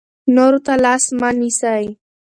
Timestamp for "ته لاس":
0.65-1.03